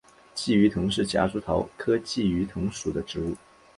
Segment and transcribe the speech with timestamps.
[0.35, 3.35] 鲫鱼藤是夹竹桃科鲫鱼藤属的植物。